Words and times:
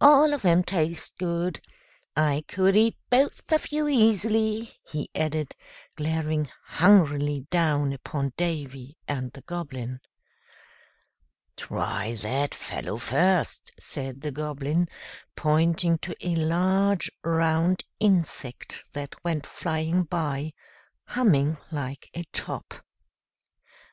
All 0.00 0.34
of 0.34 0.44
'em 0.44 0.64
taste 0.64 1.16
good. 1.16 1.60
I 2.16 2.42
could 2.48 2.74
eat 2.74 2.96
both 3.08 3.52
of 3.52 3.70
you 3.70 3.86
easily," 3.86 4.80
he 4.82 5.08
added, 5.14 5.54
glaring 5.94 6.48
hungrily 6.64 7.46
down 7.50 7.92
upon 7.92 8.32
Davy 8.36 8.96
and 9.06 9.30
the 9.30 9.42
Goblin. 9.42 10.00
"Try 11.56 12.14
that 12.14 12.52
fellow 12.52 12.96
first," 12.96 13.70
said 13.78 14.22
the 14.22 14.32
Goblin, 14.32 14.88
pointing 15.36 15.98
to 15.98 16.16
a 16.20 16.34
large, 16.34 17.08
round 17.22 17.84
insect 18.00 18.82
that 18.92 19.14
went 19.22 19.46
flying 19.46 20.02
by, 20.02 20.52
humming 21.04 21.58
like 21.70 22.10
a 22.12 22.24
top. 22.32 22.74